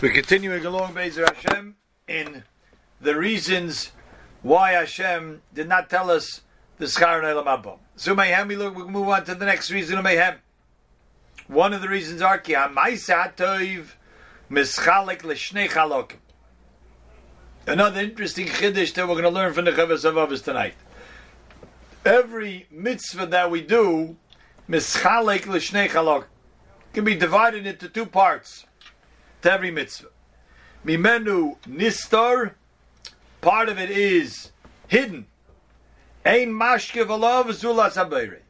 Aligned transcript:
We're 0.00 0.12
continuing 0.12 0.64
along 0.64 0.94
Bezer 0.94 1.26
Hashem 1.26 1.74
in 2.06 2.44
the 3.00 3.16
reasons 3.16 3.90
why 4.42 4.70
Hashem 4.70 5.42
did 5.52 5.68
not 5.68 5.90
tell 5.90 6.08
us 6.08 6.42
the 6.76 6.84
Schar 6.84 7.20
Ne'elam 7.20 7.48
Abba. 7.48 7.78
So 7.96 8.14
Mayhem, 8.14 8.46
we 8.46 8.54
look, 8.54 8.76
we 8.76 8.84
move 8.84 9.08
on 9.08 9.24
to 9.24 9.34
the 9.34 9.44
next 9.44 9.72
reason 9.72 9.98
of 9.98 10.04
Mayhem. 10.04 10.36
One 11.48 11.74
of 11.74 11.82
the 11.82 11.88
reasons 11.88 12.22
are 12.22 12.38
Ki 12.38 12.52
HaMaisa 12.52 13.34
HaToiv 13.34 13.86
Mischalek 14.48 15.24
L'Shnei 15.24 15.68
Chalokim. 15.68 16.18
Another 17.66 18.00
interesting 18.00 18.46
chiddush 18.46 18.94
that 18.94 19.08
we're 19.08 19.14
going 19.14 19.24
to 19.24 19.30
learn 19.30 19.52
from 19.52 19.64
the 19.64 19.72
Chavos 19.72 20.08
Avavos 20.08 20.44
tonight. 20.44 20.74
Every 22.04 22.68
mitzvah 22.70 23.26
that 23.26 23.50
we 23.50 23.62
do, 23.62 24.16
Mischalek 24.70 25.48
L'Shnei 25.48 25.88
Chalokim, 25.88 26.26
can 26.92 27.02
be 27.02 27.16
divided 27.16 27.66
into 27.66 27.88
two 27.88 28.06
parts 28.06 28.64
to 29.42 29.52
every 29.52 29.70
mitzvah. 29.70 30.08
Mimenu 30.84 31.56
nistar, 31.66 32.52
part 33.40 33.68
of 33.68 33.78
it 33.78 33.90
is 33.90 34.52
hidden. 34.86 35.26
Ein 36.24 36.48
mashke 36.48 37.04
v'lav 37.04 37.44
zulas 37.46 37.94
habayre. 37.94 38.40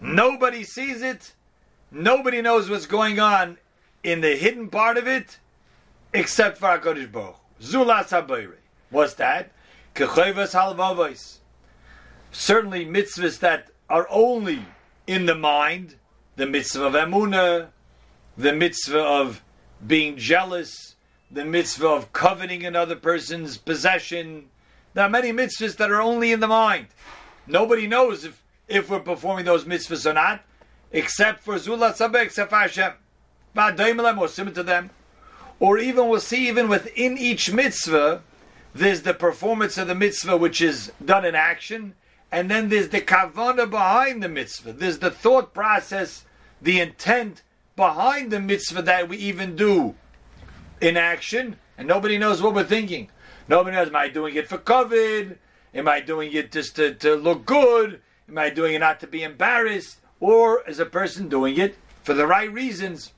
Nobody 0.00 0.64
sees 0.64 1.02
it. 1.02 1.34
Nobody 1.90 2.40
knows 2.40 2.70
what's 2.70 2.86
going 2.86 3.18
on 3.18 3.58
in 4.02 4.20
the 4.20 4.36
hidden 4.36 4.68
part 4.68 4.96
of 4.96 5.06
it, 5.06 5.38
except 6.14 6.58
for 6.58 6.68
Hakadosh 6.68 7.10
Baruch. 7.10 7.36
Zulas 7.60 8.08
habayre. 8.08 8.56
What's 8.90 9.14
that? 9.14 9.50
Kechayvas 9.94 10.54
halvavos. 10.54 11.38
Certainly 12.32 12.86
mitzvahs 12.86 13.40
that 13.40 13.68
are 13.88 14.06
only 14.08 14.64
in 15.06 15.26
the 15.26 15.34
mind, 15.34 15.96
the 16.36 16.46
mitzvah 16.46 16.86
of 16.86 16.92
emunah, 16.94 17.68
the 18.38 18.52
mitzvah 18.52 19.00
of 19.00 19.42
being 19.86 20.16
jealous, 20.16 20.96
the 21.30 21.44
mitzvah 21.44 21.88
of 21.88 22.12
coveting 22.12 22.64
another 22.64 22.96
person's 22.96 23.56
possession. 23.56 24.46
There 24.94 25.04
are 25.04 25.10
many 25.10 25.32
mitzvahs 25.32 25.76
that 25.76 25.90
are 25.90 26.02
only 26.02 26.32
in 26.32 26.40
the 26.40 26.48
mind. 26.48 26.88
Nobody 27.46 27.86
knows 27.86 28.24
if, 28.24 28.42
if 28.68 28.90
we're 28.90 29.00
performing 29.00 29.44
those 29.44 29.64
mitzvahs 29.64 30.08
or 30.08 30.14
not, 30.14 30.42
except 30.92 31.42
for 31.42 31.58
Zula 31.58 31.92
Sabah, 31.92 32.22
except 32.22 32.50
for 32.50 32.56
Hashem. 32.56 32.92
Or 33.56 34.28
similar 34.28 34.54
to 34.54 34.62
them. 34.62 34.90
Or 35.58 35.78
even 35.78 36.08
we'll 36.08 36.20
see 36.20 36.48
even 36.48 36.68
within 36.68 37.18
each 37.18 37.52
mitzvah, 37.52 38.22
there's 38.74 39.02
the 39.02 39.14
performance 39.14 39.76
of 39.78 39.88
the 39.88 39.94
mitzvah 39.94 40.36
which 40.36 40.60
is 40.60 40.92
done 41.04 41.24
in 41.24 41.34
action, 41.34 41.94
and 42.32 42.50
then 42.50 42.68
there's 42.68 42.88
the 42.88 43.00
kavana 43.00 43.68
behind 43.68 44.22
the 44.22 44.28
mitzvah. 44.28 44.72
There's 44.72 45.00
the 45.00 45.10
thought 45.10 45.52
process, 45.52 46.24
the 46.62 46.80
intent 46.80 47.42
behind 47.80 48.30
the 48.30 48.38
mitzvah 48.38 48.82
that 48.82 49.08
we 49.08 49.16
even 49.16 49.56
do 49.56 49.94
in 50.82 50.98
action, 50.98 51.56
and 51.78 51.88
nobody 51.88 52.18
knows 52.18 52.42
what 52.42 52.54
we're 52.54 52.62
thinking. 52.62 53.08
Nobody 53.48 53.74
knows, 53.74 53.88
am 53.88 53.96
I 53.96 54.08
doing 54.08 54.36
it 54.36 54.48
for 54.48 54.58
kavod? 54.58 55.38
Am 55.74 55.88
I 55.88 56.00
doing 56.00 56.30
it 56.34 56.52
just 56.52 56.76
to, 56.76 56.92
to 56.96 57.14
look 57.14 57.46
good? 57.46 58.02
Am 58.28 58.36
I 58.36 58.50
doing 58.50 58.74
it 58.74 58.80
not 58.80 59.00
to 59.00 59.06
be 59.06 59.22
embarrassed? 59.22 59.98
Or 60.20 60.62
is 60.68 60.78
a 60.78 60.84
person 60.84 61.30
doing 61.30 61.56
it 61.56 61.78
for 62.02 62.12
the 62.12 62.26
right 62.26 62.52
reasons? 62.52 63.14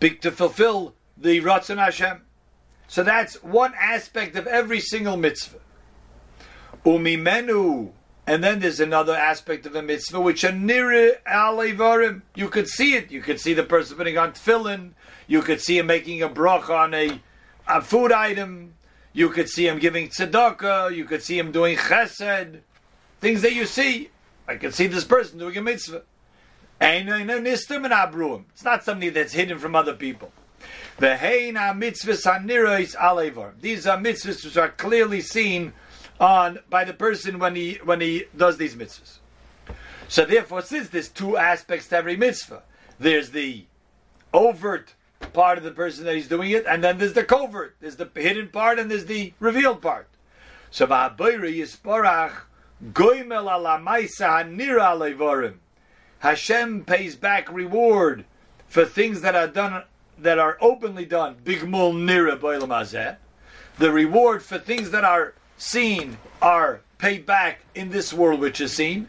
Big 0.00 0.20
to 0.20 0.30
fulfill 0.30 0.94
the 1.16 1.40
Ratzon 1.40 1.78
Hashem. 1.78 2.20
So 2.88 3.02
that's 3.02 3.42
one 3.42 3.72
aspect 3.80 4.36
of 4.36 4.46
every 4.46 4.80
single 4.80 5.16
mitzvah. 5.16 5.60
Umimenu 6.84 7.92
and 8.26 8.42
then 8.42 8.60
there's 8.60 8.80
another 8.80 9.14
aspect 9.14 9.66
of 9.66 9.74
a 9.76 9.82
mitzvah, 9.82 10.20
which 10.20 10.44
are 10.44 10.52
nire 10.52 11.18
alevarim. 11.26 12.22
You 12.34 12.48
could 12.48 12.68
see 12.68 12.94
it. 12.94 13.10
You 13.10 13.20
could 13.20 13.38
see 13.38 13.52
the 13.52 13.62
person 13.62 13.98
putting 13.98 14.16
on 14.16 14.32
tefillin. 14.32 14.92
You 15.26 15.42
could 15.42 15.60
see 15.60 15.78
him 15.78 15.86
making 15.86 16.22
a 16.22 16.28
bracha 16.28 16.70
on 16.70 16.94
a, 16.94 17.20
a 17.68 17.82
food 17.82 18.12
item. 18.12 18.74
You 19.12 19.28
could 19.28 19.50
see 19.50 19.68
him 19.68 19.78
giving 19.78 20.08
tzedakah. 20.08 20.96
You 20.96 21.04
could 21.04 21.22
see 21.22 21.38
him 21.38 21.52
doing 21.52 21.76
chesed. 21.76 22.60
Things 23.20 23.42
that 23.42 23.52
you 23.52 23.66
see. 23.66 24.10
I 24.48 24.56
could 24.56 24.74
see 24.74 24.86
this 24.86 25.04
person 25.04 25.38
doing 25.38 25.56
a 25.58 25.62
mitzvah. 25.62 26.02
It's 26.80 27.04
not 28.64 28.84
something 28.84 29.12
that's 29.12 29.32
hidden 29.32 29.58
from 29.58 29.76
other 29.76 29.94
people. 29.94 30.32
These 30.98 31.16
are 31.16 31.74
mitzvahs 33.98 34.44
which 34.44 34.56
are 34.56 34.68
clearly 34.70 35.20
seen 35.20 35.72
on 36.20 36.60
by 36.70 36.84
the 36.84 36.94
person 36.94 37.38
when 37.38 37.54
he 37.54 37.78
when 37.84 38.00
he 38.00 38.24
does 38.36 38.56
these 38.56 38.74
mitzvahs. 38.74 39.18
So 40.08 40.24
therefore, 40.24 40.62
since 40.62 40.88
there's 40.88 41.08
two 41.08 41.36
aspects 41.36 41.88
to 41.88 41.96
every 41.96 42.16
mitzvah, 42.16 42.62
there's 42.98 43.30
the 43.30 43.64
overt 44.32 44.94
part 45.32 45.58
of 45.58 45.64
the 45.64 45.70
person 45.70 46.04
that 46.04 46.14
he's 46.14 46.28
doing 46.28 46.50
it, 46.50 46.66
and 46.66 46.84
then 46.84 46.98
there's 46.98 47.14
the 47.14 47.24
covert. 47.24 47.76
There's 47.80 47.96
the 47.96 48.10
hidden 48.14 48.48
part, 48.48 48.78
and 48.78 48.90
there's 48.90 49.06
the 49.06 49.32
revealed 49.40 49.80
part. 49.80 50.08
So 50.70 50.86
Hashem 56.18 56.84
pays 56.84 57.16
back 57.16 57.52
reward 57.52 58.24
for 58.66 58.84
things 58.84 59.20
that 59.20 59.34
are 59.36 59.48
done 59.48 59.84
that 60.18 60.38
are 60.38 60.58
openly 60.60 61.04
done. 61.04 61.36
Bigmul 61.44 61.94
nira 61.94 63.16
The 63.78 63.92
reward 63.92 64.42
for 64.42 64.58
things 64.58 64.90
that 64.90 65.04
are 65.04 65.34
seen 65.56 66.18
are 66.40 66.80
paid 66.98 67.26
back 67.26 67.60
in 67.74 67.90
this 67.90 68.12
world 68.12 68.40
which 68.40 68.60
is 68.60 68.72
seen. 68.72 69.08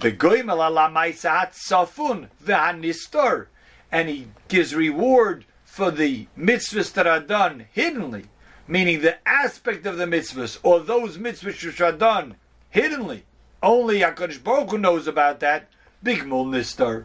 The 0.00 0.12
goimel 0.12 0.58
alamaisa 0.58 1.52
safun 1.52 2.28
v'hanistor, 2.44 3.46
and 3.90 4.08
he 4.08 4.28
gives 4.48 4.74
reward 4.74 5.44
for 5.64 5.90
the 5.90 6.26
mitzvahs 6.38 6.92
that 6.94 7.06
are 7.06 7.20
done 7.20 7.66
hiddenly, 7.74 8.26
meaning 8.66 9.00
the 9.00 9.16
aspect 9.28 9.86
of 9.86 9.96
the 9.96 10.06
mitzvahs 10.06 10.58
or 10.62 10.80
those 10.80 11.18
mitzvahs 11.18 11.64
which 11.64 11.80
are 11.80 11.92
done 11.92 12.36
hiddenly. 12.70 13.24
Only 13.62 14.00
HaKadosh 14.00 14.42
Baruch 14.42 14.70
Hu 14.70 14.78
knows 14.78 15.06
about 15.06 15.40
that. 15.40 15.68
Big 16.02 16.26
mul 16.26 16.46
nistar. 16.46 17.04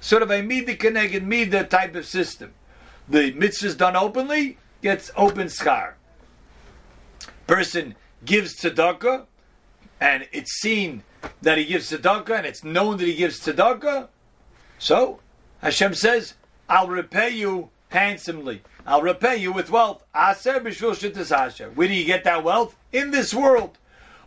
Sort 0.00 0.22
of 0.22 0.30
a 0.30 0.42
mida 0.42 0.74
connected 0.74 1.22
mida 1.26 1.64
type 1.64 1.94
of 1.94 2.06
system. 2.06 2.54
The 3.08 3.32
mitzvahs 3.32 3.76
done 3.76 3.96
openly 3.96 4.58
gets 4.82 5.10
open 5.16 5.48
schar. 5.48 5.94
Person 7.46 7.94
gives 8.24 8.60
tzedakah, 8.60 9.26
and 10.00 10.28
it's 10.32 10.52
seen 10.60 11.02
that 11.42 11.58
he 11.58 11.64
gives 11.64 11.90
tzedakah, 11.90 12.38
and 12.38 12.46
it's 12.46 12.64
known 12.64 12.96
that 12.98 13.06
he 13.06 13.14
gives 13.14 13.40
tzedakah, 13.40 14.08
so 14.78 15.20
Hashem 15.60 15.94
says, 15.94 16.34
I'll 16.68 16.88
repay 16.88 17.30
you 17.30 17.70
handsomely. 17.90 18.62
I'll 18.84 19.02
repay 19.02 19.36
you 19.36 19.52
with 19.52 19.70
wealth. 19.70 20.02
Where 20.12 21.88
do 21.88 21.94
you 21.94 22.04
get 22.04 22.24
that 22.24 22.42
wealth? 22.42 22.76
In 22.92 23.12
this 23.12 23.32
world. 23.32 23.78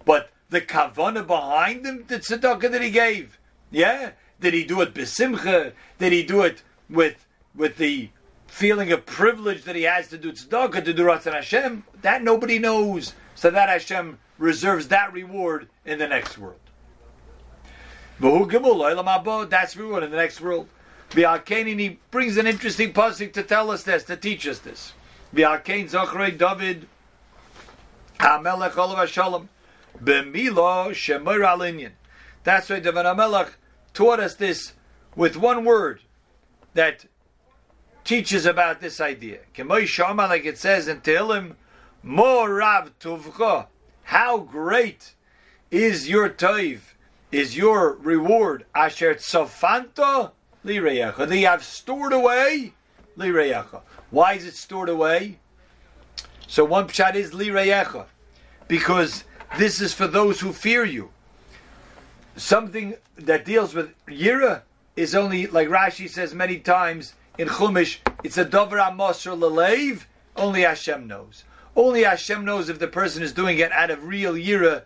But 0.05 0.29
the 0.49 0.61
kavana 0.61 1.27
behind 1.27 1.85
him, 1.85 2.05
the 2.07 2.19
tzedakah 2.19 2.71
that 2.71 2.81
he 2.81 2.89
gave, 2.91 3.37
yeah? 3.69 4.11
Did 4.39 4.53
he 4.53 4.63
do 4.63 4.81
it 4.81 4.93
besimcha? 4.93 5.73
Did 5.97 6.13
he 6.13 6.23
do 6.23 6.41
it 6.41 6.61
with 6.89 7.25
with 7.53 7.77
the 7.77 8.09
feeling 8.55 8.89
of 8.93 9.05
privilege 9.05 9.63
that 9.65 9.75
he 9.75 9.83
has 9.83 10.07
to 10.07 10.17
do 10.17 10.31
tzedakah, 10.31 10.85
to 10.85 10.93
do 10.93 11.03
Ratzon 11.03 11.33
Hashem? 11.33 11.83
That 12.01 12.23
nobody 12.23 12.57
knows 12.57 13.13
so 13.35 13.51
that 13.51 13.67
Hashem 13.67 14.17
reserves 14.37 14.87
that 14.87 15.11
reward 15.11 15.67
in 15.83 15.99
the 15.99 16.07
next 16.07 16.37
world. 16.37 16.61
That's 18.17 19.75
reward 19.75 20.03
in 20.03 20.11
the 20.11 20.15
next 20.15 20.39
world. 20.39 20.69
And 21.17 21.79
he 21.79 21.99
brings 22.11 22.37
an 22.37 22.47
interesting 22.47 22.93
pasuk 22.93 23.33
to 23.33 23.43
tell 23.43 23.71
us 23.71 23.83
this, 23.83 24.05
to 24.05 24.15
teach 24.15 24.47
us 24.47 24.59
this. 24.59 24.93
David, 25.33 26.87
Shemir. 30.93 31.91
That's 32.45 32.69
why 32.69 32.79
David 32.79 33.05
Hamelech 33.05 33.51
taught 33.93 34.21
us 34.21 34.35
this 34.35 34.71
with 35.13 35.35
one 35.35 35.65
word 35.65 35.99
that 36.73 37.05
teaches 38.05 38.45
about 38.45 38.79
this 38.79 39.01
idea. 39.01 39.39
Like 39.57 40.45
it 40.45 40.57
says 40.57 40.87
in 40.87 41.01
Tehillim, 41.01 41.55
more 42.01 42.53
Rav 42.53 42.97
Tuvcha. 42.99 43.67
How 44.03 44.37
great 44.37 45.15
is 45.71 46.07
your 46.07 46.29
toiv, 46.29 46.79
is 47.31 47.57
your 47.57 47.93
reward? 47.95 48.65
Asher 48.73 49.15
tzofanto 49.15 50.31
lireyacha. 50.63 51.27
That 51.27 51.37
you 51.37 51.47
have 51.47 51.63
stored 51.63 52.13
away 52.13 52.73
lireyacha. 53.17 53.81
Why 54.11 54.33
is 54.33 54.45
it 54.45 54.53
stored 54.53 54.89
away? 54.89 55.39
So 56.47 56.63
one 56.63 56.87
pshat 56.87 57.15
is 57.15 57.31
lireyacha, 57.31 58.05
because 58.67 59.23
this 59.57 59.81
is 59.81 59.93
for 59.93 60.05
those 60.05 60.39
who 60.39 60.53
fear 60.53 60.85
you. 60.85 61.09
Something 62.35 62.95
that 63.15 63.45
deals 63.45 63.73
with 63.73 63.95
yira 64.05 64.61
is 64.95 65.15
only 65.15 65.47
like 65.47 65.67
Rashi 65.67 66.07
says 66.07 66.35
many 66.35 66.59
times 66.59 67.13
in 67.37 67.47
Chumash. 67.47 67.97
It's 68.23 68.37
a 68.37 68.45
dover 68.45 68.77
amosr 68.77 69.37
lelev. 69.37 70.05
Only 70.35 70.61
Hashem 70.61 71.07
knows. 71.07 71.43
Only 71.75 72.03
Hashem 72.03 72.45
knows 72.45 72.69
if 72.69 72.79
the 72.79 72.87
person 72.87 73.23
is 73.23 73.33
doing 73.33 73.59
it 73.59 73.71
out 73.71 73.91
of 73.91 74.05
real 74.05 74.33
yira, 74.33 74.83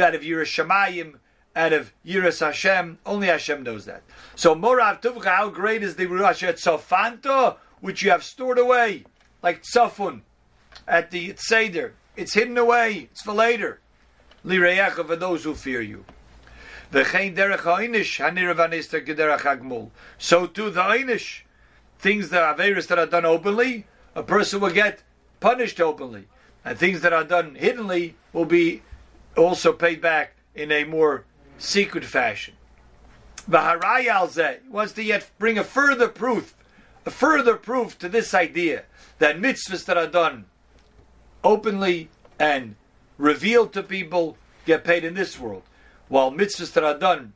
out 0.00 0.14
of 0.14 0.22
yira 0.22 0.42
shamayim, 0.42 1.14
out 1.54 1.72
of 1.72 1.92
yiras 2.04 2.44
Hashem. 2.44 2.98
Only 3.06 3.28
Hashem 3.28 3.62
knows 3.62 3.84
that. 3.86 4.02
So 4.34 4.54
Morav 4.54 5.00
Tuvcha, 5.00 5.36
how 5.36 5.48
great 5.48 5.82
is 5.82 5.96
the 5.96 6.06
Ruach 6.06 6.42
Sofanto? 6.58 7.56
which 7.80 8.02
you 8.02 8.10
have 8.10 8.24
stored 8.24 8.58
away, 8.58 9.04
like 9.42 9.62
tzafun 9.62 10.22
at 10.88 11.10
the 11.10 11.34
seder. 11.36 11.94
It's 12.16 12.34
hidden 12.34 12.58
away. 12.58 13.08
It's 13.12 13.22
for 13.22 13.32
later. 13.32 13.80
Lireyecha 14.44 15.06
for 15.06 15.16
those 15.16 15.44
who 15.44 15.54
fear 15.54 15.80
you. 15.80 16.04
So 16.92 17.00
too 17.00 17.06
the 20.70 20.80
einish, 20.80 21.40
things 21.98 22.28
that 22.30 22.42
are 22.42 22.54
various 22.54 22.86
that 22.86 22.98
are 22.98 23.06
done 23.06 23.24
openly, 23.24 23.86
a 24.14 24.22
person 24.22 24.60
will 24.60 24.70
get 24.70 25.02
punished 25.40 25.80
openly, 25.80 26.26
and 26.64 26.78
things 26.78 27.00
that 27.02 27.12
are 27.12 27.24
done 27.24 27.54
hiddenly 27.54 28.16
will 28.32 28.44
be 28.44 28.82
also 29.36 29.72
paid 29.72 30.00
back 30.00 30.34
in 30.54 30.72
a 30.72 30.84
more 30.84 31.24
secret 31.58 32.04
fashion. 32.04 32.54
Vaharayal 33.48 34.68
wants 34.68 34.92
to 34.94 35.02
yet 35.02 35.30
bring 35.38 35.58
a 35.58 35.64
further 35.64 36.08
proof, 36.08 36.54
a 37.04 37.10
further 37.10 37.56
proof 37.56 37.98
to 37.98 38.08
this 38.08 38.34
idea 38.34 38.84
that 39.18 39.38
mitzvahs 39.38 39.84
that 39.84 39.96
are 39.96 40.08
done 40.08 40.46
openly 41.44 42.08
and 42.38 42.74
revealed 43.18 43.72
to 43.72 43.82
people 43.82 44.36
get 44.64 44.84
paid 44.84 45.04
in 45.04 45.14
this 45.14 45.38
world 45.38 45.62
while 46.08 46.32
mitzvahs 46.32 46.72
that 46.72 46.84
are 46.84 46.98
done 46.98 47.32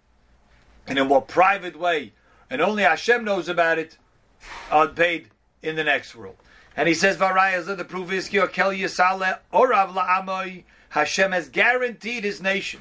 in 0.87 0.99
a 0.99 1.05
more 1.05 1.23
private 1.23 1.79
way, 1.79 2.13
and 2.49 2.61
only 2.61 2.83
Hashem 2.83 3.25
knows 3.25 3.49
about 3.49 3.79
it, 3.79 3.97
are 4.71 4.89
paid 4.89 5.29
in 5.63 5.77
the 5.77 5.85
next 5.85 6.15
world. 6.15 6.37
And 6.77 6.89
he 6.89 6.95
says, 6.95 7.17
"Varayas 7.17 7.75
the 7.77 7.85
proof 7.85 8.13
is 8.13 8.29
Kel 8.29 8.47
Yisale 8.47 9.39
Orav 9.53 9.95
La'amoy." 9.95 10.65
Hashem 10.91 11.33
has 11.33 11.49
guaranteed 11.49 12.25
His 12.25 12.43
nation 12.43 12.81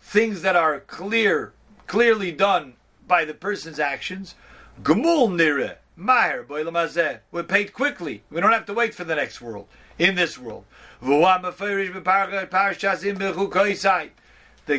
things 0.00 0.42
that 0.42 0.56
are 0.56 0.80
clear, 0.80 1.52
clearly 1.86 2.32
done 2.32 2.74
by 3.06 3.24
the 3.24 3.34
person's 3.34 3.78
actions. 3.78 4.34
Gumul 4.82 5.30
nire 5.30 5.76
Maher 5.94 6.44
We're 7.30 7.42
paid 7.42 7.72
quickly. 7.72 8.22
We 8.30 8.40
don't 8.40 8.52
have 8.52 8.66
to 8.66 8.74
wait 8.74 8.94
for 8.94 9.04
the 9.04 9.16
next 9.16 9.40
world. 9.40 9.68
In 9.98 10.14
this 10.14 10.38
world. 10.38 10.64
The 11.00 11.08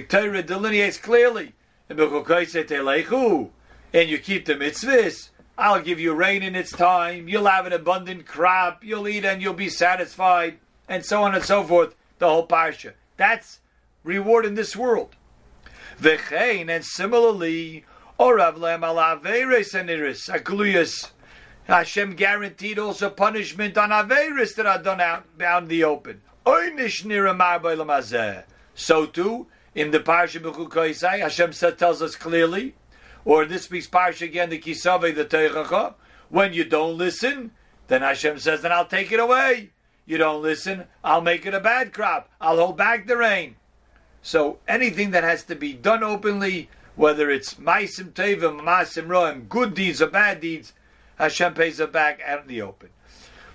Torah 0.04 0.44
delineates 0.44 0.98
clearly. 0.98 1.54
And 3.94 4.10
you 4.10 4.18
keep 4.20 4.46
the 4.46 4.56
mitzvahs. 4.56 5.30
I'll 5.58 5.82
give 5.82 6.00
you 6.00 6.14
rain 6.14 6.44
in 6.44 6.56
its 6.56 6.72
time. 6.72 7.28
You'll 7.28 7.48
have 7.48 7.66
an 7.66 7.74
abundant 7.74 8.26
crop. 8.26 8.84
You'll 8.84 9.08
eat 9.08 9.26
and 9.26 9.42
you'll 9.42 9.54
be 9.54 9.70
satisfied. 9.70 10.60
And 10.88 11.06
so 11.06 11.24
on 11.24 11.36
and 11.36 11.44
so 11.44 11.64
forth. 11.64 11.96
The 12.20 12.30
whole 12.30 12.48
parsha. 12.48 12.94
That's 13.18 13.60
reward 14.04 14.46
in 14.46 14.56
this 14.56 14.76
world. 14.76 15.16
V'chein, 16.00 16.70
And 16.70 16.86
similarly, 16.86 17.84
Hashem 21.68 22.16
guaranteed 22.16 22.80
also 22.80 23.10
punishment 23.10 23.78
on 23.78 23.90
Averis 23.90 24.56
that 24.56 24.66
are 24.66 24.82
done 24.82 25.02
out, 25.02 25.26
out 25.42 25.64
in 25.64 25.70
the 25.70 25.84
open. 25.84 26.22
So 28.76 29.06
too, 29.06 29.48
in 29.76 29.92
the 29.92 30.00
Parsha 30.00 30.42
B'chukoisai, 30.42 31.20
Hashem 31.20 31.52
tells 31.78 32.02
us 32.02 32.16
clearly, 32.16 32.76
or 33.30 33.46
this 33.46 33.70
week's 33.70 33.86
Parsha 33.86 34.24
again, 34.24 34.50
the 34.50 34.58
Kisave, 34.58 35.14
the 35.14 35.24
Teichacha, 35.24 35.94
when 36.30 36.52
you 36.52 36.64
don't 36.64 36.98
listen, 36.98 37.52
then 37.88 38.02
Hashem 38.02 38.40
says, 38.40 38.64
then 38.64 38.72
I'll 38.72 38.88
take 38.88 39.12
it 39.12 39.20
away. 39.20 39.70
You 40.08 40.18
don't 40.18 40.42
listen, 40.42 40.86
I'll 41.04 41.22
make 41.22 41.46
it 41.46 41.54
a 41.54 41.60
bad 41.60 41.94
crop. 41.94 42.31
I'll 42.42 42.58
hold 42.58 42.78
back 42.78 43.06
the 43.06 43.18
rain. 43.18 43.56
So 44.24 44.58
anything 44.68 45.12
that 45.12 45.24
has 45.24 45.44
to 45.44 45.56
be 45.56 45.74
done 45.74 46.04
openly, 46.04 46.72
whether 46.96 47.30
it's 47.30 47.54
Maisim 47.54 48.14
Tevim, 48.14 48.62
Masim 48.62 49.06
Roim, 49.06 49.48
good 49.48 49.76
deeds 49.76 50.02
or 50.02 50.08
bad 50.08 50.42
deeds, 50.42 50.74
Hashem 51.18 51.54
pays 51.54 51.80
it 51.80 51.92
back 51.92 52.22
out 52.26 52.42
in 52.42 52.48
the 52.48 52.64
open. 52.64 52.90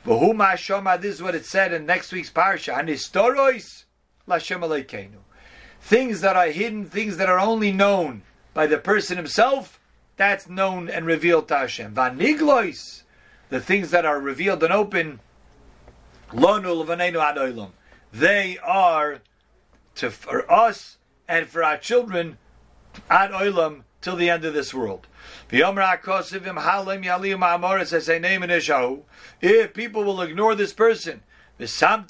This 0.04 1.14
is 1.16 1.20
what 1.22 1.34
it 1.34 1.46
said 1.46 1.72
in 1.72 1.84
next 1.84 2.12
week's 2.12 2.30
parsha. 2.30 2.76
Lashem 4.28 4.60
Aleikeinu. 4.60 5.18
Things 5.80 6.20
that 6.20 6.36
are 6.36 6.46
hidden, 6.46 6.84
things 6.84 7.16
that 7.16 7.28
are 7.28 7.40
only 7.40 7.72
known 7.72 8.22
by 8.54 8.66
the 8.66 8.78
person 8.78 9.16
himself, 9.16 9.80
that's 10.16 10.48
known 10.48 10.88
and 10.88 11.04
revealed 11.04 11.48
to 11.48 11.56
Hashem. 11.56 11.94
Vaniglois, 11.94 13.02
the 13.50 13.60
things 13.60 13.90
that 13.90 14.06
are 14.06 14.20
revealed 14.20 14.62
and 14.62 14.72
open, 14.72 15.18
Lonul 16.30 16.86
Vanenu. 16.86 17.70
They 18.12 18.58
are 18.58 19.20
to 19.96 20.10
for 20.10 20.50
us 20.50 20.96
and 21.28 21.46
for 21.48 21.62
our 21.64 21.76
children 21.76 22.38
ad 23.10 23.32
oilam 23.32 23.82
till 24.00 24.16
the 24.16 24.30
end 24.30 24.44
of 24.44 24.54
this 24.54 24.72
world. 24.72 25.08
If 25.50 25.74
people 29.74 30.04
will 30.04 30.22
ignore 30.22 30.54
this 30.54 30.72
person, 30.72 31.22
Hashem 31.58 32.06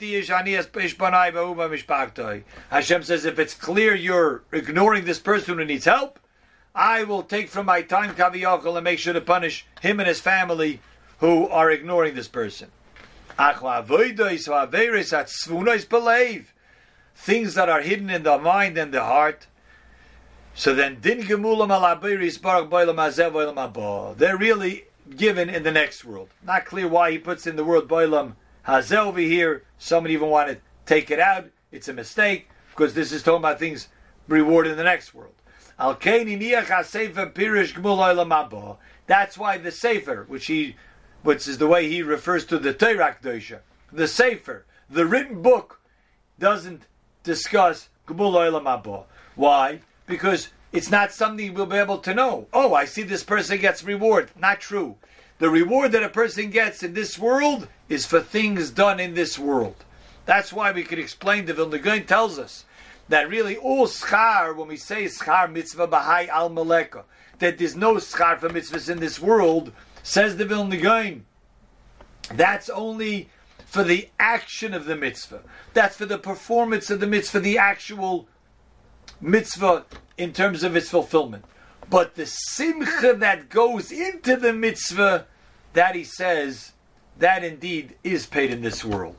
says, 3.02 3.24
if 3.24 3.38
it's 3.38 3.54
clear 3.54 3.94
you're 3.94 4.42
ignoring 4.52 5.04
this 5.04 5.18
person 5.18 5.58
who 5.58 5.64
needs 5.64 5.84
help, 5.84 6.18
I 6.74 7.04
will 7.04 7.22
take 7.22 7.48
from 7.48 7.66
my 7.66 7.82
time 7.82 8.14
kaviyachol 8.14 8.76
and 8.76 8.84
make 8.84 8.98
sure 8.98 9.12
to 9.12 9.20
punish 9.20 9.64
him 9.80 10.00
and 10.00 10.08
his 10.08 10.20
family 10.20 10.80
who 11.18 11.46
are 11.48 11.70
ignoring 11.70 12.14
this 12.14 12.28
person. 12.28 12.70
Things 17.16 17.54
that 17.54 17.68
are 17.68 17.80
hidden 17.80 18.10
in 18.10 18.22
the 18.24 18.38
mind 18.38 18.76
and 18.76 18.92
the 18.92 19.02
heart, 19.02 19.46
so 20.56 20.72
then, 20.72 21.00
din 21.00 21.22
gemulam 21.22 21.70
alabiris 21.70 22.40
barak 22.40 22.70
boilam 22.70 24.16
They're 24.16 24.36
really 24.36 24.84
given 25.16 25.50
in 25.50 25.64
the 25.64 25.72
next 25.72 26.04
world. 26.04 26.28
Not 26.44 26.64
clear 26.64 26.86
why 26.86 27.10
he 27.10 27.18
puts 27.18 27.48
in 27.48 27.56
the 27.56 27.64
word 27.64 27.88
boilam 27.88 28.34
hazel 28.64 29.08
over 29.08 29.18
here. 29.18 29.64
Some 29.78 30.06
even 30.06 30.28
want 30.28 30.50
to 30.50 30.58
take 30.86 31.10
it 31.10 31.18
out. 31.18 31.46
It's 31.72 31.88
a 31.88 31.92
mistake 31.92 32.48
because 32.70 32.94
this 32.94 33.10
is 33.10 33.24
talking 33.24 33.38
about 33.38 33.58
things 33.58 33.88
rewarded 34.28 34.70
in 34.70 34.78
the 34.78 34.84
next 34.84 35.12
world. 35.12 35.34
That's 35.78 36.04
why 39.38 39.58
the 39.58 39.70
sefer, 39.70 40.24
which 40.28 40.46
he, 40.46 40.76
which 41.22 41.46
is 41.48 41.58
the 41.58 41.66
way 41.66 41.88
he 41.88 42.02
refers 42.02 42.44
to 42.46 42.58
the 42.58 42.72
Torah 42.72 43.16
Deisha, 43.22 43.60
the 43.92 44.08
sefer, 44.08 44.64
the 44.88 45.06
written 45.06 45.42
book, 45.42 45.80
doesn't 46.38 46.84
discuss 47.22 47.90
Gemul 48.06 49.04
Why? 49.34 49.80
because 50.06 50.48
it's 50.72 50.90
not 50.90 51.12
something 51.12 51.54
we'll 51.54 51.66
be 51.66 51.76
able 51.76 51.98
to 51.98 52.14
know. 52.14 52.46
Oh, 52.52 52.74
I 52.74 52.84
see 52.84 53.02
this 53.02 53.24
person 53.24 53.58
gets 53.58 53.84
reward. 53.84 54.30
Not 54.36 54.60
true. 54.60 54.96
The 55.38 55.50
reward 55.50 55.92
that 55.92 56.02
a 56.02 56.08
person 56.08 56.50
gets 56.50 56.82
in 56.82 56.94
this 56.94 57.18
world 57.18 57.68
is 57.88 58.06
for 58.06 58.20
things 58.20 58.70
done 58.70 59.00
in 59.00 59.14
this 59.14 59.38
world. 59.38 59.76
That's 60.26 60.52
why 60.52 60.72
we 60.72 60.84
can 60.84 60.98
explain 60.98 61.44
the 61.44 61.54
Vilna 61.54 61.78
Gaon 61.78 62.06
tells 62.06 62.38
us 62.38 62.64
that 63.08 63.28
really 63.28 63.56
all 63.56 63.86
schar, 63.86 64.56
when 64.56 64.68
we 64.68 64.76
say 64.76 65.04
schar 65.04 65.50
mitzvah 65.50 65.88
bahai 65.88 66.28
al 66.28 66.50
maleka, 66.50 67.04
that 67.38 67.58
there's 67.58 67.76
no 67.76 67.94
schar 67.94 68.38
for 68.38 68.48
mitzvahs 68.48 68.88
in 68.88 69.00
this 69.00 69.20
world, 69.20 69.72
says 70.02 70.36
the 70.36 70.44
Vilna 70.44 70.76
Gaon. 70.76 71.26
That's 72.32 72.70
only 72.70 73.28
for 73.66 73.82
the 73.82 74.08
action 74.18 74.72
of 74.72 74.84
the 74.86 74.96
mitzvah. 74.96 75.42
That's 75.72 75.96
for 75.96 76.06
the 76.06 76.18
performance 76.18 76.90
of 76.90 77.00
the 77.00 77.06
mitzvah, 77.06 77.40
the 77.40 77.58
actual 77.58 78.28
mitzvah 79.20 79.84
in 80.16 80.32
terms 80.32 80.62
of 80.62 80.76
its 80.76 80.90
fulfillment. 80.90 81.44
But 81.90 82.14
the 82.14 82.26
simcha 82.26 83.14
that 83.18 83.48
goes 83.48 83.92
into 83.92 84.36
the 84.36 84.52
mitzvah, 84.52 85.26
that 85.74 85.94
he 85.94 86.04
says, 86.04 86.72
that 87.18 87.44
indeed 87.44 87.96
is 88.02 88.26
paid 88.26 88.50
in 88.50 88.62
this 88.62 88.84
world. 88.84 89.16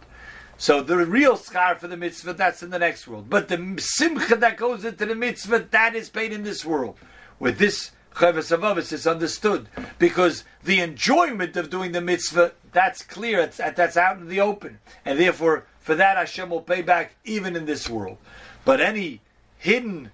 So 0.57 0.81
the 0.81 0.97
real 0.97 1.37
schar 1.37 1.77
for 1.77 1.87
the 1.87 1.97
mitzvah, 1.97 2.33
that's 2.33 2.63
in 2.63 2.69
the 2.69 2.79
next 2.79 3.07
world. 3.07 3.29
But 3.29 3.49
the 3.49 3.75
simcha 3.77 4.35
that 4.37 4.57
goes 4.57 4.85
into 4.85 5.05
the 5.05 5.15
mitzvah, 5.15 5.67
that 5.71 5.95
is 5.95 6.09
paid 6.09 6.31
in 6.31 6.43
this 6.43 6.63
world. 6.63 6.97
With 7.39 7.57
this 7.57 7.91
Chavis 8.13 8.57
Avavis 8.57 8.93
is 8.93 9.05
understood 9.05 9.67
because 9.99 10.45
the 10.63 10.79
enjoyment 10.79 11.57
of 11.57 11.69
doing 11.69 11.91
the 11.91 11.99
mitzvah, 11.99 12.53
that's 12.71 13.03
clear, 13.03 13.45
that's 13.45 13.97
out 13.97 14.17
in 14.17 14.29
the 14.29 14.39
open. 14.39 14.79
And 15.03 15.19
therefore, 15.19 15.65
for 15.81 15.95
that 15.95 16.15
Hashem 16.15 16.49
will 16.49 16.61
pay 16.61 16.81
back 16.81 17.15
even 17.25 17.55
in 17.57 17.65
this 17.65 17.89
world. 17.89 18.17
But 18.63 18.79
any 18.79 19.21
hidden, 19.57 20.11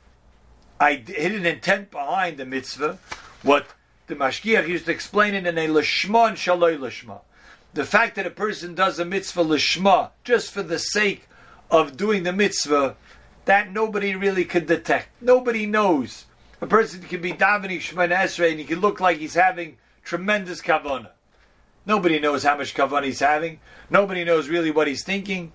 hidden 0.80 1.46
intent 1.46 1.92
behind 1.92 2.38
the 2.38 2.46
mitzvah, 2.46 2.98
what 3.44 3.68
the 4.08 4.16
Mashgiach 4.16 4.68
used 4.68 4.86
to 4.86 4.92
explain 4.92 5.36
it 5.36 5.46
in 5.46 5.58
a 5.58 5.68
lishma 5.68 6.30
and 6.30 6.38
shaloi 6.38 6.78
lishma. 6.78 7.22
The 7.74 7.86
fact 7.86 8.16
that 8.16 8.28
a 8.28 8.32
person 8.32 8.76
does 8.76 9.00
a 9.00 9.06
mitzvah 9.06 9.44
lishma 9.44 10.12
just 10.24 10.52
for 10.52 10.64
the 10.64 10.80
sake 10.80 11.28
of 11.70 11.96
doing 11.96 12.24
the 12.24 12.34
mitzvah, 12.34 12.96
that 13.46 13.72
nobody 13.72 14.14
really 14.14 14.46
could 14.46 14.68
detect. 14.68 15.10
Nobody 15.22 15.66
knows. 15.66 16.26
A 16.60 16.68
person 16.68 17.02
can 17.02 17.22
be 17.22 17.32
davening 17.32 17.80
Shemana 17.80 18.16
Esrei 18.18 18.52
and 18.52 18.60
he 18.60 18.66
can 18.66 18.82
look 18.82 19.00
like 19.00 19.18
he's 19.18 19.36
having 19.36 19.78
tremendous 20.04 20.62
kavanah. 20.62 21.12
Nobody 21.86 22.20
knows 22.20 22.44
how 22.44 22.58
much 22.58 22.76
kavanah 22.76 23.06
he's 23.06 23.20
having. 23.20 23.60
Nobody 23.90 24.24
knows 24.24 24.50
really 24.50 24.70
what 24.70 24.88
he's 24.88 25.04
thinking. 25.04 25.54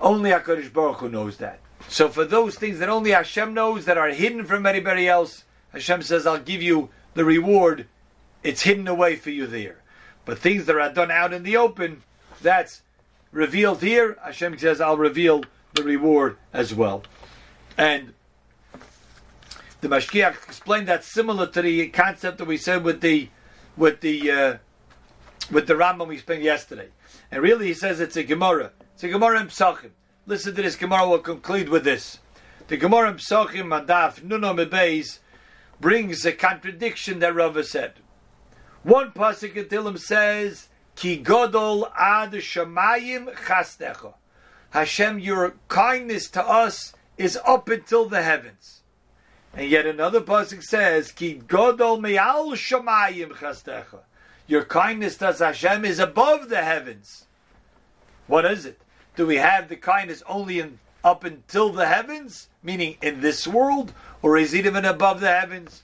Only 0.00 0.30
Hakadosh 0.30 0.72
Baruch 0.72 0.98
Hu 0.98 1.08
knows 1.08 1.36
that. 1.38 1.60
So 1.88 2.08
for 2.08 2.24
those 2.24 2.54
things 2.54 2.78
that 2.78 2.88
only 2.88 3.10
Hashem 3.10 3.52
knows 3.52 3.84
that 3.84 3.98
are 3.98 4.08
hidden 4.08 4.46
from 4.46 4.66
anybody 4.66 5.08
else, 5.08 5.44
Hashem 5.72 6.02
says, 6.02 6.26
"I'll 6.26 6.38
give 6.38 6.62
you 6.62 6.90
the 7.14 7.24
reward 7.24 7.86
it's 8.42 8.62
hidden 8.62 8.88
away 8.88 9.16
for 9.16 9.30
you 9.30 9.46
there. 9.46 9.76
But 10.24 10.38
things 10.38 10.66
that 10.66 10.76
are 10.76 10.92
done 10.92 11.10
out 11.10 11.32
in 11.32 11.42
the 11.42 11.56
open, 11.56 12.02
that's 12.40 12.82
revealed 13.32 13.82
here. 13.82 14.18
Hashem 14.24 14.58
says, 14.58 14.80
I'll 14.80 14.96
reveal 14.96 15.44
the 15.74 15.82
reward 15.82 16.36
as 16.52 16.74
well. 16.74 17.02
And 17.76 18.14
the 19.80 19.88
Mashgiach 19.88 20.34
explained 20.46 20.88
that 20.88 21.04
similar 21.04 21.46
to 21.48 21.62
the 21.62 21.88
concept 21.88 22.38
that 22.38 22.46
we 22.46 22.56
said 22.56 22.84
with 22.84 23.00
the 23.00 23.28
with 23.76 24.00
the 24.00 24.30
uh, 24.30 24.56
with 25.50 25.66
the 25.66 25.74
Rambam 25.74 26.06
we 26.06 26.18
spent 26.18 26.42
yesterday. 26.42 26.88
And 27.30 27.42
really, 27.42 27.68
he 27.68 27.74
says 27.74 27.98
it's 27.98 28.16
a 28.16 28.22
Gemara. 28.22 28.72
It's 28.94 29.02
a 29.02 29.08
Gemara 29.08 29.40
in 29.40 29.48
Psachim. 29.48 29.90
Listen 30.26 30.54
to 30.54 30.62
this 30.62 30.76
Gemara. 30.76 31.08
We'll 31.08 31.18
conclude 31.18 31.68
with 31.68 31.82
this. 31.82 32.18
The 32.68 32.76
Gemara 32.76 33.10
in 33.10 33.16
Psachim 33.16 33.66
Madaf 33.66 34.22
Nuno 34.22 34.54
Mebeis 34.54 35.18
brings 35.80 36.24
a 36.24 36.32
contradiction 36.32 37.18
that 37.18 37.34
Rava 37.34 37.64
said. 37.64 37.94
One 38.82 39.12
pasuk 39.12 39.54
in 39.56 39.66
Tillim 39.66 39.98
says, 39.98 40.68
"Ki 40.96 41.22
godol 41.22 41.90
ad 41.96 42.32
shamayim 42.32 43.32
chastecha." 43.34 44.14
Hashem, 44.70 45.20
your 45.20 45.54
kindness 45.68 46.28
to 46.30 46.42
us 46.42 46.92
is 47.16 47.38
up 47.46 47.68
until 47.68 48.08
the 48.08 48.22
heavens. 48.22 48.80
And 49.54 49.68
yet 49.68 49.86
another 49.86 50.20
pasuk 50.20 50.64
says, 50.64 51.12
"Ki 51.12 51.42
godol 51.46 52.00
me'al 52.00 52.52
shamayim 52.52 53.36
chastecha." 53.36 54.00
Your 54.48 54.64
kindness 54.64 55.16
to 55.18 55.28
us, 55.28 55.38
Hashem 55.38 55.84
is 55.84 56.00
above 56.00 56.48
the 56.48 56.62
heavens. 56.62 57.26
What 58.26 58.44
is 58.44 58.66
it? 58.66 58.80
Do 59.14 59.26
we 59.26 59.36
have 59.36 59.68
the 59.68 59.76
kindness 59.76 60.22
only 60.26 60.58
in 60.58 60.80
up 61.04 61.22
until 61.22 61.70
the 61.70 61.86
heavens, 61.86 62.48
meaning 62.62 62.96
in 63.00 63.20
this 63.20 63.46
world, 63.46 63.92
or 64.22 64.36
is 64.36 64.54
it 64.54 64.66
even 64.66 64.84
above 64.84 65.20
the 65.20 65.28
heavens? 65.28 65.82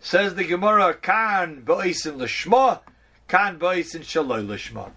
Says 0.00 0.34
the 0.34 0.44
Gemara, 0.44 0.94
Kan 0.94 1.62
ba'isen 1.64 2.16
lishma, 2.16 2.80
Kan 3.28 3.58
ba'isen 3.58 4.00
shaloi 4.00 4.46
lishma. 4.46 4.90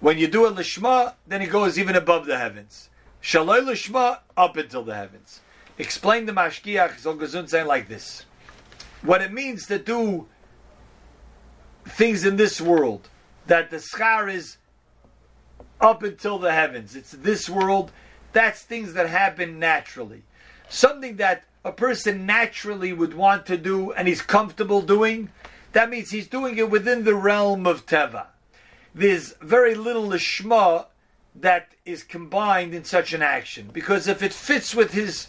When 0.00 0.18
you 0.18 0.28
do 0.28 0.46
a 0.46 0.52
lishma, 0.52 1.14
then 1.26 1.42
it 1.42 1.50
goes 1.50 1.78
even 1.78 1.96
above 1.96 2.26
the 2.26 2.38
heavens. 2.38 2.90
Shaloi 3.22 3.60
lishma, 3.60 4.20
up 4.36 4.56
until 4.56 4.84
the 4.84 4.94
heavens. 4.94 5.40
Explain 5.78 6.26
the 6.26 6.32
Mashgiach 6.32 7.00
Zolgazun 7.00 7.48
saying 7.48 7.66
like 7.66 7.88
this. 7.88 8.24
What 9.02 9.22
it 9.22 9.32
means 9.32 9.66
to 9.66 9.78
do 9.78 10.26
things 11.86 12.24
in 12.24 12.36
this 12.36 12.60
world, 12.60 13.08
that 13.46 13.70
the 13.70 13.76
schar 13.76 14.32
is 14.32 14.58
up 15.80 16.02
until 16.02 16.38
the 16.38 16.52
heavens. 16.52 16.94
It's 16.94 17.12
this 17.12 17.48
world. 17.48 17.90
That's 18.32 18.62
things 18.62 18.92
that 18.94 19.08
happen 19.08 19.58
naturally. 19.58 20.22
Something 20.68 21.16
that 21.16 21.44
a 21.64 21.72
person 21.72 22.26
naturally 22.26 22.92
would 22.92 23.14
want 23.14 23.46
to 23.46 23.56
do 23.56 23.92
and 23.92 24.08
he's 24.08 24.22
comfortable 24.22 24.82
doing, 24.82 25.30
that 25.72 25.90
means 25.90 26.10
he's 26.10 26.28
doing 26.28 26.56
it 26.58 26.70
within 26.70 27.04
the 27.04 27.14
realm 27.14 27.66
of 27.66 27.86
Teva. 27.86 28.26
There's 28.94 29.34
very 29.40 29.74
little 29.74 30.08
lishma 30.08 30.86
that 31.34 31.68
is 31.84 32.02
combined 32.02 32.74
in 32.74 32.84
such 32.84 33.12
an 33.12 33.22
action. 33.22 33.70
Because 33.72 34.08
if 34.08 34.22
it 34.22 34.32
fits 34.32 34.74
with 34.74 34.92
his 34.92 35.28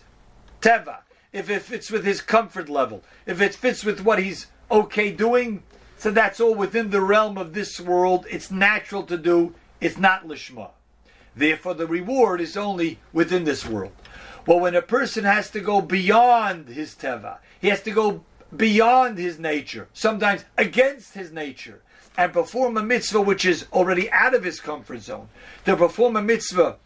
Teva, 0.61 0.99
if 1.31 1.49
it 1.49 1.61
fits 1.61 1.91
with 1.91 2.05
his 2.05 2.21
comfort 2.21 2.69
level, 2.69 3.03
if 3.25 3.41
it 3.41 3.53
fits 3.53 3.83
with 3.83 4.01
what 4.01 4.19
he's 4.19 4.47
okay 4.71 5.11
doing, 5.11 5.63
so 5.97 6.11
that's 6.11 6.39
all 6.39 6.55
within 6.55 6.89
the 6.89 7.01
realm 7.01 7.37
of 7.37 7.53
this 7.53 7.79
world. 7.79 8.25
It's 8.29 8.49
natural 8.49 9.03
to 9.03 9.17
do. 9.17 9.53
It's 9.81 9.97
not 9.97 10.27
lishma. 10.27 10.69
Therefore, 11.35 11.73
the 11.73 11.87
reward 11.87 12.41
is 12.41 12.57
only 12.57 12.99
within 13.13 13.43
this 13.43 13.65
world. 13.65 13.93
Well, 14.45 14.59
when 14.59 14.75
a 14.75 14.81
person 14.81 15.23
has 15.25 15.49
to 15.51 15.59
go 15.59 15.81
beyond 15.81 16.69
his 16.69 16.95
teva, 16.95 17.37
he 17.59 17.67
has 17.69 17.81
to 17.83 17.91
go 17.91 18.23
beyond 18.55 19.17
his 19.17 19.37
nature, 19.39 19.87
sometimes 19.93 20.45
against 20.57 21.13
his 21.13 21.31
nature, 21.31 21.81
and 22.17 22.33
perform 22.33 22.77
a 22.77 22.83
mitzvah 22.83 23.21
which 23.21 23.45
is 23.45 23.67
already 23.71 24.09
out 24.11 24.33
of 24.33 24.43
his 24.43 24.59
comfort 24.59 25.01
zone, 25.01 25.29
to 25.65 25.75
perform 25.75 26.15
a 26.15 26.21
mitzvah 26.21 26.77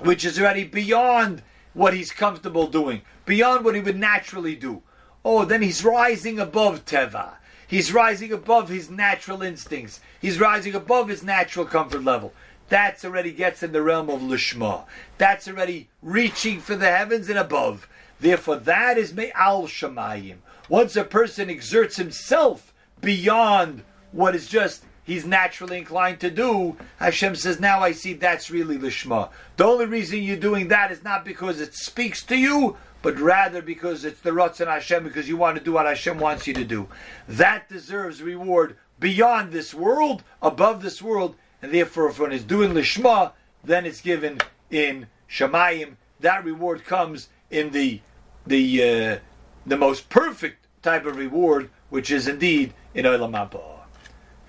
which 0.00 0.24
is 0.24 0.38
already 0.38 0.64
beyond 0.64 1.42
what 1.74 1.94
he's 1.94 2.10
comfortable 2.10 2.66
doing, 2.66 3.02
beyond 3.24 3.64
what 3.64 3.74
he 3.74 3.80
would 3.80 3.98
naturally 3.98 4.56
do. 4.56 4.82
Oh, 5.24 5.44
then 5.44 5.62
he's 5.62 5.84
rising 5.84 6.38
above 6.40 6.84
teva. 6.84 7.34
He's 7.66 7.92
rising 7.92 8.32
above 8.32 8.68
his 8.70 8.88
natural 8.88 9.42
instincts. 9.42 10.00
He's 10.20 10.40
rising 10.40 10.74
above 10.74 11.08
his 11.08 11.22
natural 11.22 11.66
comfort 11.66 12.02
level. 12.02 12.32
That's 12.68 13.04
already 13.04 13.32
gets 13.32 13.62
in 13.62 13.72
the 13.72 13.82
realm 13.82 14.10
of 14.10 14.20
lishma. 14.20 14.84
That's 15.16 15.48
already 15.48 15.88
reaching 16.02 16.60
for 16.60 16.76
the 16.76 16.90
heavens 16.90 17.28
and 17.28 17.38
above. 17.38 17.88
Therefore, 18.20 18.56
that 18.56 18.98
is 18.98 19.14
me'al 19.14 19.66
shamayim. 19.66 20.36
Once 20.68 20.96
a 20.96 21.04
person 21.04 21.48
exerts 21.48 21.96
himself 21.96 22.74
beyond 23.00 23.82
what 24.12 24.34
is 24.34 24.48
just 24.48 24.84
he's 25.02 25.24
naturally 25.24 25.78
inclined 25.78 26.20
to 26.20 26.30
do, 26.30 26.76
Hashem 26.98 27.36
says, 27.36 27.58
now 27.58 27.80
I 27.80 27.92
see 27.92 28.12
that's 28.12 28.50
really 28.50 28.76
lishma. 28.76 29.30
The 29.56 29.64
only 29.64 29.86
reason 29.86 30.22
you're 30.22 30.36
doing 30.36 30.68
that 30.68 30.92
is 30.92 31.02
not 31.02 31.24
because 31.24 31.60
it 31.60 31.74
speaks 31.74 32.22
to 32.24 32.36
you, 32.36 32.76
but 33.00 33.18
rather 33.18 33.62
because 33.62 34.04
it's 34.04 34.20
the 34.20 34.30
Ratzon 34.30 34.66
Hashem, 34.66 35.04
because 35.04 35.28
you 35.28 35.36
want 35.36 35.56
to 35.56 35.64
do 35.64 35.72
what 35.72 35.86
Hashem 35.86 36.18
wants 36.18 36.46
you 36.46 36.54
to 36.54 36.64
do. 36.64 36.88
That 37.26 37.68
deserves 37.68 38.20
reward 38.20 38.76
beyond 39.00 39.52
this 39.52 39.72
world, 39.72 40.24
above 40.42 40.82
this 40.82 41.00
world, 41.00 41.36
and 41.62 41.72
therefore 41.72 42.08
if 42.08 42.20
one 42.20 42.32
is 42.32 42.44
doing 42.44 42.72
Lishma, 42.72 43.32
then 43.64 43.86
it's 43.86 44.00
given 44.00 44.38
in 44.70 45.06
Shemayim. 45.30 45.96
That 46.20 46.44
reward 46.44 46.84
comes 46.84 47.28
in 47.50 47.70
the 47.70 48.00
the 48.46 48.82
uh, 48.82 49.18
the 49.66 49.76
most 49.76 50.08
perfect 50.08 50.66
type 50.82 51.06
of 51.06 51.16
reward, 51.16 51.70
which 51.90 52.10
is 52.10 52.26
indeed 52.26 52.72
in 52.94 53.04
Olam. 53.04 53.60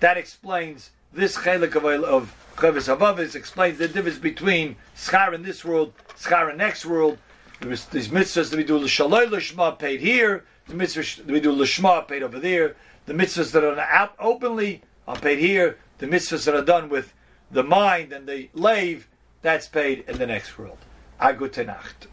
That 0.00 0.16
explains 0.16 0.90
this 1.12 1.36
chelik 1.36 1.76
of 1.76 1.84
of 2.04 2.34
Chavis 2.56 2.94
Havavis 2.94 3.34
explains 3.34 3.78
the 3.78 3.88
difference 3.88 4.18
between 4.18 4.76
schar 4.96 5.32
in 5.32 5.42
this 5.42 5.64
world, 5.64 5.92
schar 6.18 6.50
in 6.50 6.56
next 6.58 6.84
world, 6.84 7.18
these 7.60 8.08
mitzvahs 8.08 8.50
that 8.50 8.56
we 8.56 8.64
do 8.64 8.78
l'shaloi 8.78 9.30
l'shma 9.30 9.78
paid 9.78 10.00
here. 10.00 10.44
The 10.66 10.74
mitzvahs 10.74 11.16
that 11.16 11.26
we 11.26 11.40
do 11.40 11.52
l'shma 11.52 12.06
paid 12.08 12.22
over 12.22 12.38
there. 12.38 12.76
The 13.06 13.12
mitzvahs 13.12 13.52
that 13.52 13.64
are 13.64 13.78
out 13.78 14.14
openly 14.18 14.82
are 15.06 15.16
paid 15.16 15.38
here. 15.38 15.78
The 16.00 16.06
mitzvahs 16.06 16.46
that 16.46 16.54
are 16.54 16.64
done 16.64 16.88
with 16.88 17.12
the 17.50 17.62
mind 17.62 18.10
and 18.10 18.26
the 18.26 18.48
lave, 18.54 19.06
that's 19.42 19.68
paid 19.68 20.04
in 20.08 20.16
the 20.16 20.26
next 20.26 20.58
world. 20.58 20.78
A 21.20 21.34
gute 21.34 21.66
Nacht. 21.66 22.06